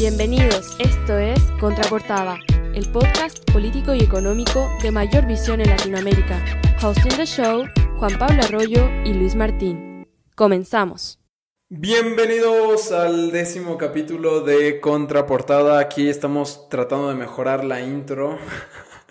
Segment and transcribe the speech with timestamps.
[0.00, 2.38] Bienvenidos, esto es Contraportada,
[2.74, 6.42] el podcast político y económico de mayor visión en Latinoamérica.
[6.82, 7.66] Hosting the show,
[7.98, 10.08] Juan Pablo Arroyo y Luis Martín.
[10.34, 11.20] Comenzamos.
[11.68, 15.78] Bienvenidos al décimo capítulo de Contraportada.
[15.78, 18.38] Aquí estamos tratando de mejorar la intro.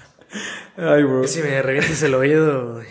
[0.76, 1.28] Ay, bro.
[1.28, 2.82] Si me revientes el oído.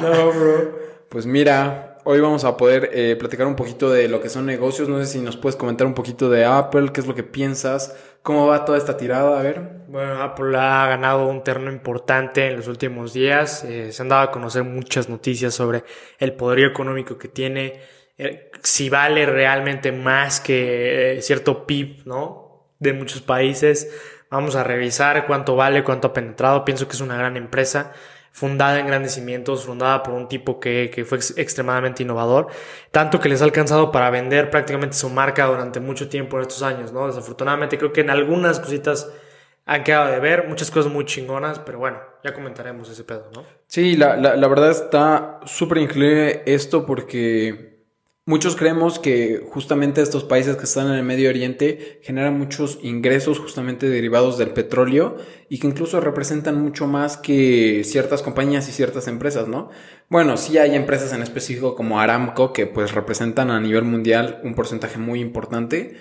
[0.00, 0.78] no, bro.
[1.10, 4.88] Pues mira, hoy vamos a poder eh, platicar un poquito de lo que son negocios.
[4.88, 7.96] No sé si nos puedes comentar un poquito de Apple, qué es lo que piensas,
[8.22, 9.60] cómo va toda esta tirada, a ver.
[9.88, 13.64] Bueno, Apple ha ganado un terreno importante en los últimos días.
[13.64, 15.84] Eh, se han dado a conocer muchas noticias sobre
[16.18, 17.80] el poderío económico que tiene
[18.18, 22.74] eh, si vale realmente más que cierto PIB, ¿no?
[22.78, 23.90] De muchos países.
[24.30, 26.64] Vamos a revisar cuánto vale, cuánto ha penetrado.
[26.64, 27.92] Pienso que es una gran empresa
[28.32, 32.48] fundada en grandes cimientos, fundada por un tipo que, que, fue extremadamente innovador,
[32.90, 36.62] tanto que les ha alcanzado para vender prácticamente su marca durante mucho tiempo en estos
[36.62, 37.06] años, ¿no?
[37.06, 39.10] Desafortunadamente creo que en algunas cositas
[39.66, 43.44] han quedado de ver, muchas cosas muy chingonas, pero bueno, ya comentaremos ese pedo, ¿no?
[43.66, 47.69] Sí, la, la, la verdad está súper increíble esto porque
[48.30, 53.40] Muchos creemos que justamente estos países que están en el Medio Oriente generan muchos ingresos
[53.40, 55.16] justamente derivados del petróleo
[55.48, 59.70] y que incluso representan mucho más que ciertas compañías y ciertas empresas, ¿no?
[60.08, 64.54] Bueno, sí hay empresas en específico como Aramco que pues representan a nivel mundial un
[64.54, 65.96] porcentaje muy importante,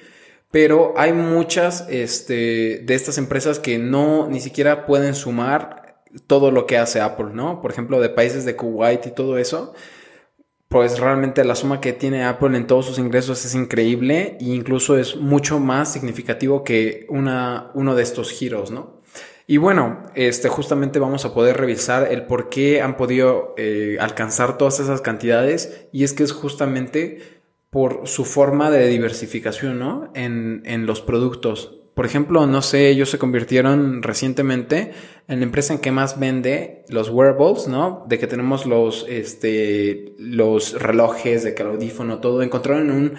[0.52, 6.68] pero hay muchas este, de estas empresas que no ni siquiera pueden sumar todo lo
[6.68, 7.60] que hace Apple, ¿no?
[7.60, 9.74] Por ejemplo, de países de Kuwait y todo eso
[10.70, 14.98] pues realmente la suma que tiene Apple en todos sus ingresos es increíble e incluso
[14.98, 19.02] es mucho más significativo que una, uno de estos giros, ¿no?
[19.48, 24.60] Y bueno, este, justamente vamos a poder revisar el por qué han podido eh, alcanzar
[24.60, 30.12] todas esas cantidades y es que es justamente por su forma de diversificación, ¿no?
[30.14, 31.79] En, en los productos.
[31.94, 34.94] Por ejemplo, no sé, ellos se convirtieron recientemente
[35.28, 38.06] en la empresa en que más vende los wearables, ¿no?
[38.08, 42.42] De que tenemos los, este, los relojes, de que el audífono, todo.
[42.42, 43.16] Encontraron un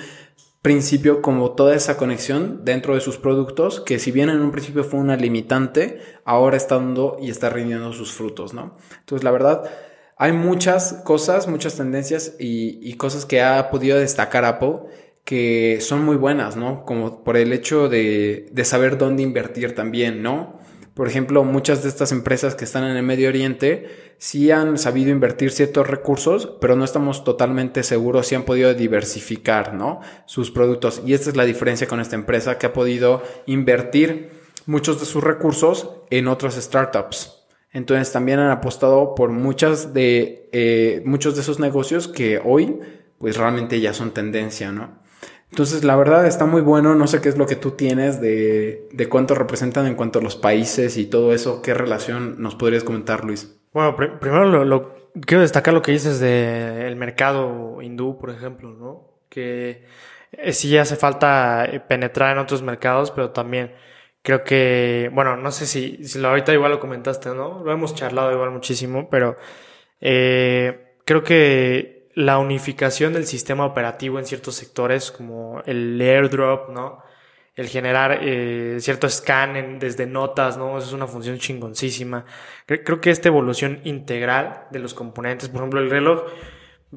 [0.62, 4.84] principio como toda esa conexión dentro de sus productos, que si bien en un principio
[4.84, 8.76] fue una limitante, ahora está dando y está rindiendo sus frutos, ¿no?
[8.98, 9.70] Entonces, la verdad,
[10.16, 14.80] hay muchas cosas, muchas tendencias y, y cosas que ha podido destacar Apple
[15.24, 16.84] que son muy buenas, ¿no?
[16.84, 20.58] Como por el hecho de, de saber dónde invertir también, ¿no?
[20.94, 23.86] Por ejemplo, muchas de estas empresas que están en el Medio Oriente
[24.18, 29.72] sí han sabido invertir ciertos recursos, pero no estamos totalmente seguros si han podido diversificar,
[29.72, 30.00] ¿no?
[30.26, 31.00] Sus productos.
[31.06, 34.30] Y esta es la diferencia con esta empresa que ha podido invertir
[34.66, 37.46] muchos de sus recursos en otras startups.
[37.72, 42.78] Entonces también han apostado por muchas de, eh, muchos de esos negocios que hoy
[43.18, 44.98] pues realmente ya son tendencia, ¿no?
[45.50, 46.94] Entonces, la verdad está muy bueno.
[46.94, 50.22] No sé qué es lo que tú tienes de, de cuánto representan en cuanto a
[50.22, 51.60] los países y todo eso.
[51.60, 53.60] ¿Qué relación nos podrías comentar, Luis?
[53.72, 54.94] Bueno, primero lo,
[55.26, 59.20] quiero destacar lo que dices del mercado hindú, por ejemplo, ¿no?
[59.28, 59.84] Que
[60.32, 63.72] eh, sí hace falta eh, penetrar en otros mercados, pero también
[64.22, 67.62] creo que, bueno, no sé si, si ahorita igual lo comentaste, ¿no?
[67.64, 69.36] Lo hemos charlado igual muchísimo, pero
[70.00, 77.02] eh, creo que la unificación del sistema operativo en ciertos sectores, como el airdrop, ¿no?
[77.54, 80.78] El generar eh, cierto scan desde notas, ¿no?
[80.78, 82.24] Eso es una función chingoncísima.
[82.66, 86.22] Creo, que esta evolución integral de los componentes, por ejemplo, el reloj,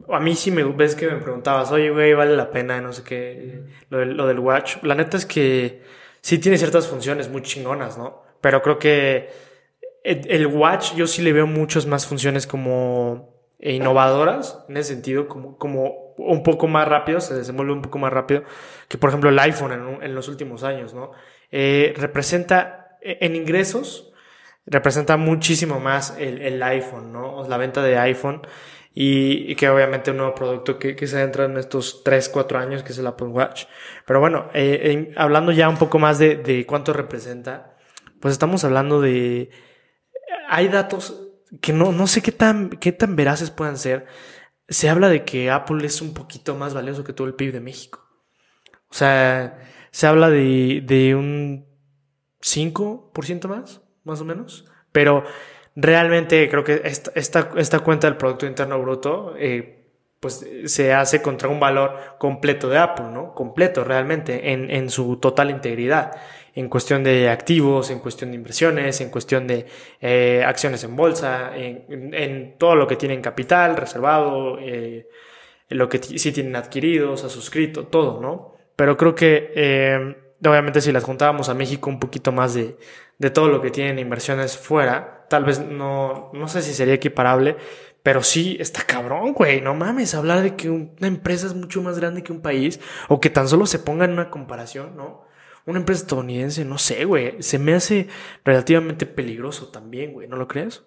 [0.10, 3.04] a mí sí me ves que me preguntabas, oye, güey, vale la pena, no sé
[3.04, 4.78] qué, lo del, lo del watch.
[4.84, 5.84] La neta es que
[6.22, 8.24] sí tiene ciertas funciones muy chingonas, ¿no?
[8.42, 9.30] Pero creo que
[10.04, 13.33] el watch yo sí le veo muchas más funciones como
[13.64, 18.12] e innovadoras en ese sentido, como, un poco más rápido, se desenvuelve un poco más
[18.12, 18.44] rápido
[18.90, 21.12] que, por ejemplo, el iPhone en, los últimos años, ¿no?
[21.50, 24.12] Eh, representa e, en ingresos,
[24.66, 27.48] representa muchísimo más el, iPhone, ¿no?
[27.48, 28.42] La venta de iPhone
[28.94, 32.84] y, que obviamente un nuevo producto que, que, se entra en estos 3, 4 años,
[32.84, 33.64] que es el Apple Watch.
[34.06, 37.78] Pero bueno, eh, hablando ya un poco más de, de cuánto representa,
[38.20, 39.52] pues estamos hablando de...
[40.50, 41.23] Hay datos
[41.62, 44.06] que no, no sé qué tan, qué tan veraces puedan ser,
[44.68, 47.60] se habla de que Apple es un poquito más valioso que todo el PIB de
[47.60, 48.08] México.
[48.90, 49.60] O sea,
[49.92, 51.66] se habla de, de un
[52.42, 54.66] 5% más, más o menos.
[54.92, 55.24] Pero
[55.76, 59.88] realmente creo que esta, esta, esta cuenta del Producto Interno Bruto, eh,
[60.20, 63.34] pues se hace contra un valor completo de Apple, ¿no?
[63.34, 66.16] Completo realmente, en, en su total integridad
[66.56, 69.66] en cuestión de activos, en cuestión de inversiones, en cuestión de
[70.02, 75.08] eh, acciones en bolsa, en, todo lo que tienen capital reservado, eh,
[75.70, 78.54] lo que sí tienen adquiridos, ha suscrito, todo, ¿no?
[78.76, 80.16] Pero creo que eh,
[80.46, 82.78] obviamente si las juntábamos a México un poquito más de,
[83.18, 87.58] de todo lo que tienen inversiones fuera, tal vez no, no sé si sería equiparable,
[88.04, 89.62] pero sí, está cabrón, güey.
[89.62, 93.20] No mames, hablar de que una empresa es mucho más grande que un país o
[93.20, 95.26] que tan solo se ponga en una comparación, ¿no?
[95.66, 97.42] Una empresa estadounidense, no sé, güey.
[97.42, 98.08] Se me hace
[98.44, 100.28] relativamente peligroso también, güey.
[100.28, 100.84] ¿No lo crees?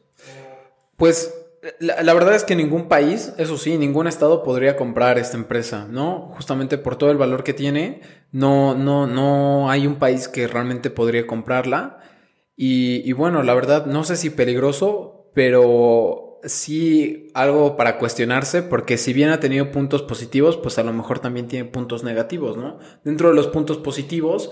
[0.96, 1.32] Pues
[1.80, 6.32] la, verdad es que ningún país, eso sí, ningún estado podría comprar esta empresa, ¿no?
[6.36, 8.02] Justamente por todo el valor que tiene,
[8.32, 11.98] no, no, no hay un país que realmente podría comprarla.
[12.56, 18.98] Y, y bueno, la verdad, no sé si peligroso, pero sí algo para cuestionarse, porque
[18.98, 22.78] si bien ha tenido puntos positivos, pues a lo mejor también tiene puntos negativos, ¿no?
[23.04, 24.50] Dentro de los puntos positivos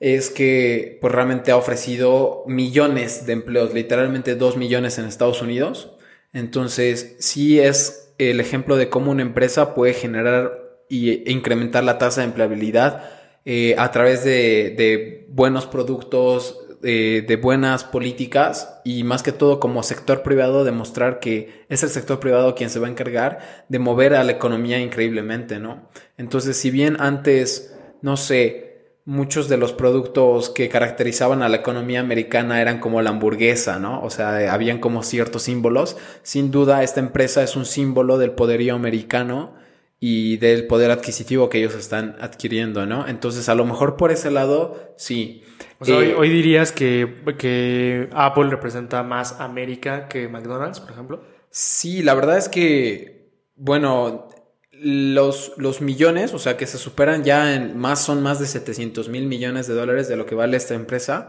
[0.00, 5.92] es que pues realmente ha ofrecido millones de empleos, literalmente dos millones en Estados Unidos.
[6.32, 12.22] Entonces, sí es el ejemplo de cómo una empresa puede generar e incrementar la tasa
[12.22, 13.04] de empleabilidad
[13.44, 19.82] eh, a través de, de buenos productos, de, buenas políticas y más que todo como
[19.82, 24.14] sector privado demostrar que es el sector privado quien se va a encargar de mover
[24.14, 25.88] a la economía increíblemente, ¿no?
[26.16, 28.70] Entonces, si bien antes, no sé,
[29.04, 34.02] muchos de los productos que caracterizaban a la economía americana eran como la hamburguesa, ¿no?
[34.02, 35.96] O sea, habían como ciertos símbolos.
[36.22, 39.54] Sin duda, esta empresa es un símbolo del poderío americano
[40.02, 43.06] y del poder adquisitivo que ellos están adquiriendo, ¿no?
[43.06, 45.44] Entonces, a lo mejor por ese lado, sí.
[45.78, 51.22] O sea, hoy, eh, dirías que, que Apple representa más América que McDonald's, por ejemplo.
[51.50, 54.28] Sí, la verdad es que, bueno,
[54.72, 59.10] los, los millones, o sea, que se superan ya en más, son más de 700
[59.10, 61.28] mil millones de dólares de lo que vale esta empresa.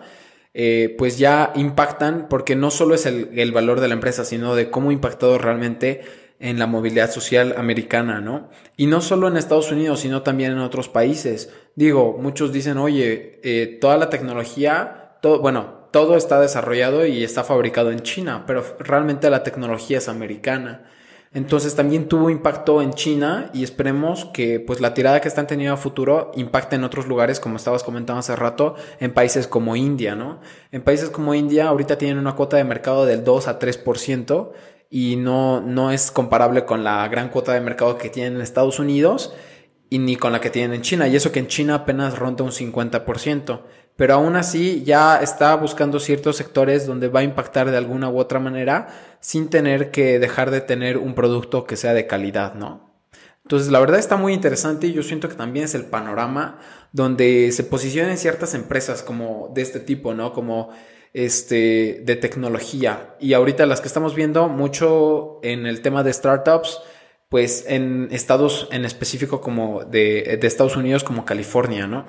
[0.54, 4.56] Eh, pues ya impactan porque no solo es el, el valor de la empresa, sino
[4.56, 6.02] de cómo ha impactado realmente
[6.42, 8.50] en la movilidad social americana, ¿no?
[8.76, 11.54] Y no solo en Estados Unidos, sino también en otros países.
[11.76, 17.44] Digo, muchos dicen, oye, eh, toda la tecnología, todo, bueno, todo está desarrollado y está
[17.44, 20.90] fabricado en China, pero realmente la tecnología es americana.
[21.34, 25.76] Entonces también tuvo impacto en China y esperemos que pues la tirada que están teniendo
[25.76, 30.14] a futuro impacte en otros lugares, como estabas comentando hace rato, en países como India,
[30.14, 30.42] ¿no?
[30.74, 34.52] En países como India ahorita tienen una cuota de mercado del 2 a 3%
[34.94, 38.78] y no, no es comparable con la gran cuota de mercado que tienen en Estados
[38.78, 39.34] Unidos
[39.90, 41.08] y ni con la que tienen en China.
[41.08, 43.62] Y eso que en China apenas ronda un 50%.
[43.96, 48.20] Pero aún así ya está buscando ciertos sectores donde va a impactar de alguna u
[48.20, 48.88] otra manera
[49.22, 52.92] sin tener que dejar de tener un producto que sea de calidad, ¿no?
[53.44, 56.60] Entonces la verdad está muy interesante y yo siento que también es el panorama
[56.92, 60.34] donde se posicionan ciertas empresas como de este tipo, ¿no?
[60.34, 60.70] Como
[61.14, 63.16] este, de tecnología.
[63.20, 66.80] Y ahorita las que estamos viendo mucho en el tema de startups,
[67.30, 72.06] pues en estados en específico como de, de Estados Unidos como California, ¿no?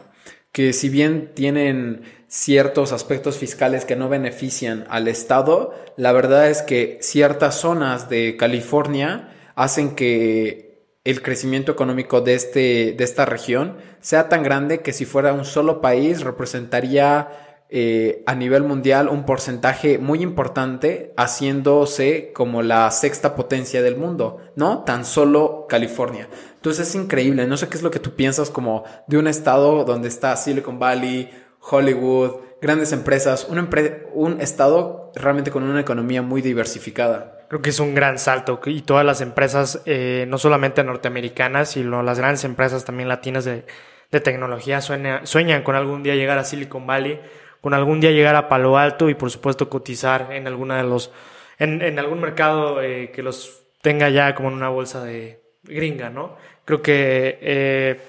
[0.51, 6.63] Que si bien tienen ciertos aspectos fiscales que no benefician al Estado, la verdad es
[6.63, 10.73] que ciertas zonas de California hacen que
[11.05, 15.45] el crecimiento económico de, este, de esta región sea tan grande que si fuera un
[15.45, 23.35] solo país representaría eh, a nivel mundial un porcentaje muy importante, haciéndose como la sexta
[23.35, 24.85] potencia del mundo, ¿no?
[24.85, 26.29] Tan solo California.
[26.57, 29.85] Entonces es increíble, no sé qué es lo que tú piensas como de un estado
[29.85, 31.31] donde está Silicon Valley,
[31.61, 33.67] Hollywood, grandes empresas, un,
[34.13, 37.39] un estado realmente con una economía muy diversificada.
[37.49, 42.03] Creo que es un gran salto y todas las empresas, eh, no solamente norteamericanas, sino
[42.03, 43.65] las grandes empresas también latinas de,
[44.11, 47.19] de tecnología sueñan con algún día llegar a Silicon Valley
[47.63, 51.13] con algún día llegar a Palo Alto y por supuesto cotizar en alguna de los,
[51.59, 56.37] en, algún mercado eh, que los tenga ya como en una bolsa de gringa, ¿no?
[56.65, 58.01] Creo que eh,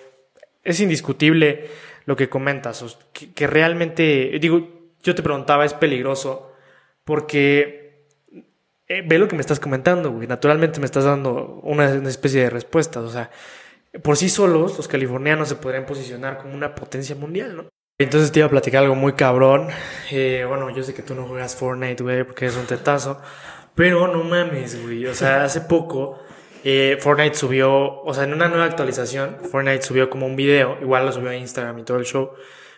[0.64, 1.70] es indiscutible
[2.06, 6.52] lo que comentas, que, realmente, digo, yo te preguntaba, es peligroso
[7.04, 8.08] porque
[8.88, 12.42] eh, ve lo que me estás comentando, güey, naturalmente me estás dando una, una especie
[12.42, 13.30] de respuesta, o sea,
[14.02, 17.70] por sí solos los californianos se podrían posicionar como una potencia mundial, ¿no?
[18.04, 19.70] Entonces te iba a platicar algo muy cabrón.
[20.12, 23.22] Eh, bueno, yo sé que tú no juegas Fortnite, güey, porque es un tetazo.
[23.76, 25.06] Pero no mames, güey.
[25.06, 26.20] O sea, hace poco
[26.66, 31.06] eh, Fortnite subió, o sea, en una nueva actualización, Fortnite subió como un video, igual
[31.06, 32.32] lo subió a Instagram y todo el show.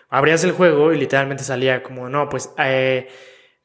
[0.10, 3.08] Abrías el juego y literalmente salía como, no, pues, eh,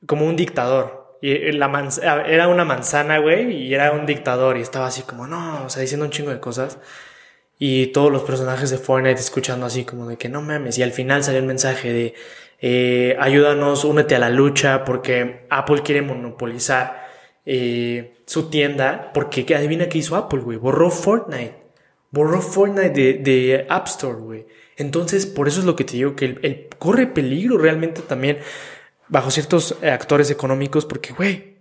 [0.07, 1.19] como un dictador.
[1.23, 4.57] Y la era una manzana, güey, y era un dictador.
[4.57, 6.79] Y estaba así como, no, o sea, diciendo un chingo de cosas
[7.63, 10.93] y todos los personajes de Fortnite escuchando así como de que no mames y al
[10.93, 12.15] final salió el mensaje de
[12.59, 17.07] eh, ayúdanos, únete a la lucha porque Apple quiere monopolizar
[17.47, 21.55] eh, su tienda porque adivina qué hizo Apple, güey, borró Fortnite,
[22.11, 24.47] borró Fortnite de, de App Store, güey.
[24.77, 28.39] Entonces, por eso es lo que te digo, que él, corre peligro realmente también
[29.09, 31.59] bajo ciertos eh, actores económicos, porque, güey,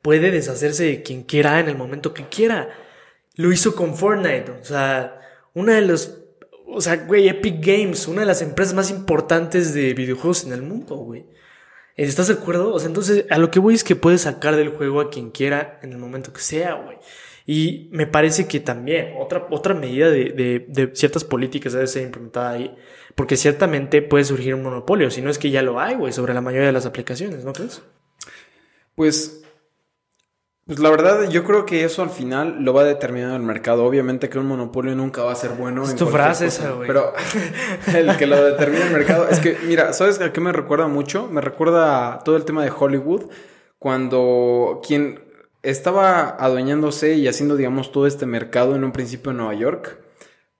[0.00, 2.68] puede deshacerse de quien quiera en el momento que quiera.
[3.34, 5.20] Lo hizo con Fortnite, o sea,
[5.54, 6.22] una de los,
[6.66, 10.62] o sea, güey, Epic Games, una de las empresas más importantes de videojuegos en el
[10.62, 11.26] mundo, güey.
[11.96, 12.74] ¿Estás de acuerdo?
[12.74, 15.30] O sea, entonces, a lo que voy es que puede sacar del juego a quien
[15.30, 16.98] quiera en el momento que sea, güey.
[17.46, 22.02] Y me parece que también otra, otra medida de, de, de, ciertas políticas debe ser
[22.02, 22.74] implementada ahí,
[23.14, 26.32] porque ciertamente puede surgir un monopolio, si no es que ya lo hay, güey, sobre
[26.32, 27.82] la mayoría de las aplicaciones, ¿no crees?
[28.94, 29.43] Pues,
[30.66, 33.84] pues la verdad, yo creo que eso al final lo va a determinar el mercado.
[33.84, 35.84] Obviamente que un monopolio nunca va a ser bueno.
[35.84, 36.86] Es tu frase esa, güey.
[36.86, 37.12] Pero
[37.94, 39.28] el que lo determina el mercado.
[39.28, 41.28] Es que, mira, ¿sabes a qué me recuerda mucho?
[41.30, 43.24] Me recuerda todo el tema de Hollywood.
[43.78, 45.22] Cuando quien
[45.62, 49.98] estaba adueñándose y haciendo, digamos, todo este mercado en un principio en Nueva York,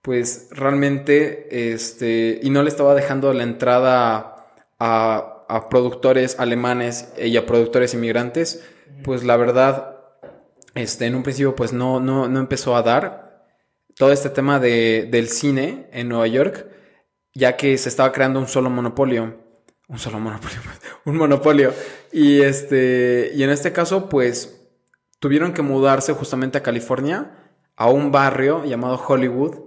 [0.03, 4.45] pues realmente, este, y no le estaba dejando la entrada
[4.77, 8.63] a, a productores alemanes y a productores inmigrantes,
[9.03, 9.94] pues la verdad,
[10.75, 13.47] este, en un principio, pues no, no, no empezó a dar
[13.95, 16.67] todo este tema de, del cine en Nueva York,
[17.33, 19.43] ya que se estaba creando un solo monopolio.
[19.87, 20.59] Un solo monopolio,
[21.05, 21.73] un monopolio.
[22.11, 24.67] Y este, y en este caso, pues
[25.19, 29.57] tuvieron que mudarse justamente a California, a un barrio llamado Hollywood,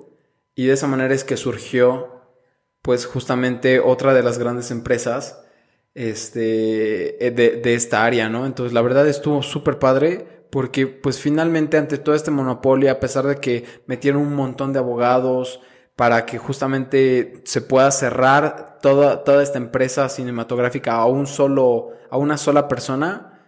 [0.55, 2.23] y de esa manera es que surgió,
[2.83, 5.41] pues justamente otra de las grandes empresas
[5.99, 8.47] este, eh, de, de esta área, ¿no?
[8.47, 13.27] Entonces la verdad estuvo súper padre porque pues finalmente ante todo este monopolio, a pesar
[13.27, 15.61] de que metieron un montón de abogados
[15.97, 22.17] para que justamente se pueda cerrar toda, toda esta empresa cinematográfica a un solo, a
[22.17, 23.41] una sola persona,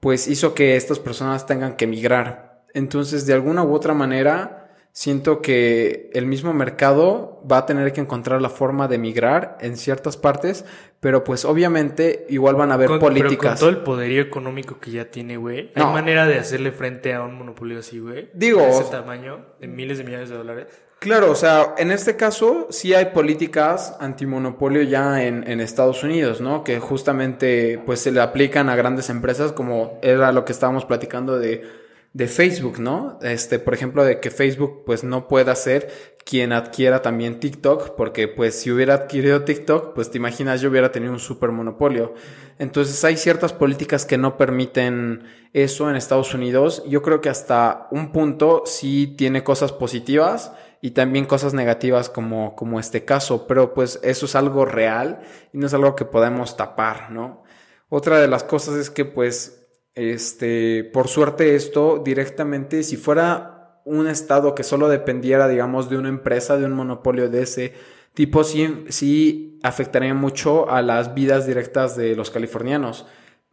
[0.00, 2.66] pues hizo que estas personas tengan que migrar.
[2.74, 4.63] Entonces, de alguna u otra manera,
[4.94, 9.76] siento que el mismo mercado va a tener que encontrar la forma de migrar en
[9.76, 10.64] ciertas partes,
[11.00, 13.38] pero pues obviamente igual van a haber políticas.
[13.38, 17.12] Pero con todo el poderío económico que ya tiene, güey, ¿hay manera de hacerle frente
[17.12, 18.30] a un monopolio así, güey?
[18.34, 18.60] Digo...
[18.60, 20.66] De ese tamaño, de miles de millones de dólares.
[21.00, 26.40] Claro, o sea, en este caso sí hay políticas antimonopolio ya en, en, Estados Unidos,
[26.40, 26.62] ¿no?
[26.62, 31.38] Que justamente pues se le aplican a grandes empresas como era lo que estábamos platicando
[31.38, 31.83] de,
[32.14, 33.18] de Facebook, ¿no?
[33.22, 38.28] Este, por ejemplo, de que Facebook pues no pueda ser quien adquiera también TikTok, porque
[38.28, 42.14] pues si hubiera adquirido TikTok, pues te imaginas yo hubiera tenido un super monopolio.
[42.60, 46.84] Entonces hay ciertas políticas que no permiten eso en Estados Unidos.
[46.86, 52.54] Yo creo que hasta un punto sí tiene cosas positivas y también cosas negativas como,
[52.54, 55.20] como este caso, pero pues eso es algo real
[55.52, 57.42] y no es algo que podemos tapar, ¿no?
[57.88, 59.63] Otra de las cosas es que pues,
[59.94, 66.08] este, por suerte esto directamente, si fuera un estado que solo dependiera, digamos, de una
[66.08, 67.74] empresa, de un monopolio de ese
[68.14, 73.06] tipo, sí, sí afectaría mucho a las vidas directas de los californianos.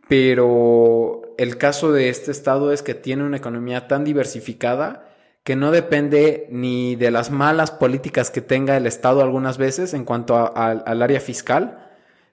[0.08, 5.08] Pero el caso de este estado es que tiene una economía tan diversificada
[5.44, 10.06] que no depende ni de las malas políticas que tenga el Estado algunas veces en
[10.06, 11.91] cuanto al área fiscal,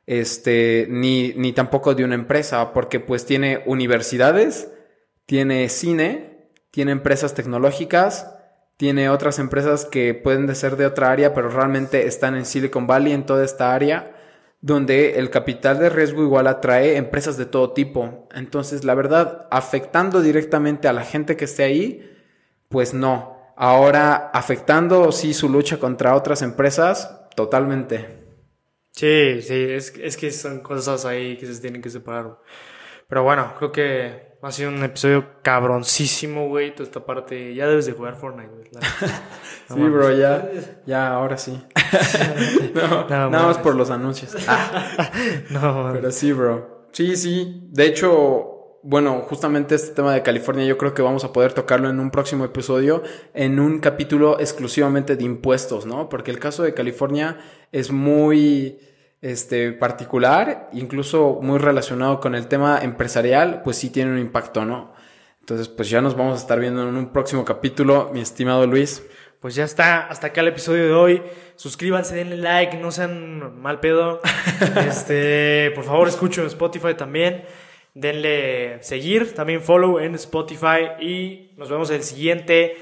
[0.09, 4.73] este, ni, ni tampoco de una empresa, porque pues tiene universidades,
[5.27, 8.35] tiene cine, tiene empresas tecnológicas,
[8.79, 12.87] tiene otras empresas que pueden de ser de otra área, pero realmente están en Silicon
[12.87, 14.17] Valley, en toda esta área,
[14.63, 18.29] donde el capital de riesgo igual atrae empresas de todo tipo.
[18.35, 22.19] Entonces, la verdad, afectando directamente a la gente que esté ahí,
[22.71, 23.37] pues no.
[23.57, 28.28] Ahora, afectando sí su lucha contra otras empresas, totalmente.
[28.93, 32.39] Sí, sí, es, es que son cosas ahí que se tienen que separar.
[33.09, 36.75] Pero bueno, creo que ha sido un episodio cabroncísimo, güey.
[36.75, 37.55] Toda esta parte.
[37.55, 38.65] Ya debes de jugar Fortnite, güey.
[39.69, 40.51] sí, bro, ya.
[40.87, 41.61] Ya, ahora sí.
[42.75, 44.37] no, nada más por los anuncios.
[45.51, 46.87] no, Pero sí, bro.
[46.93, 47.69] Sí, sí.
[47.71, 51.91] De hecho, bueno, justamente este tema de California yo creo que vamos a poder tocarlo
[51.91, 53.03] en un próximo episodio,
[53.35, 56.09] en un capítulo exclusivamente de impuestos, ¿no?
[56.09, 57.39] Porque el caso de California
[57.73, 58.79] es muy
[59.21, 64.93] este, particular, incluso muy relacionado con el tema empresarial, pues sí tiene un impacto, ¿no?
[65.41, 69.03] Entonces, pues ya nos vamos a estar viendo en un próximo capítulo, mi estimado Luis.
[69.41, 71.23] Pues ya está, hasta acá el episodio de hoy.
[71.57, 74.21] Suscríbanse, denle like, no sean mal pedo.
[74.87, 77.45] este, por favor, escuchen Spotify también.
[78.01, 82.77] Denle seguir, también follow en Spotify y nos vemos el siguiente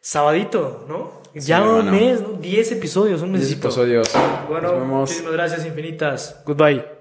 [0.00, 1.22] sabadito, ¿no?
[1.34, 2.32] ya un mes, ¿no?
[2.32, 3.42] 10 episodios, un mes.
[3.42, 4.08] 10 episodios.
[4.48, 6.42] Bueno, muchísimas gracias infinitas.
[6.44, 6.95] Goodbye.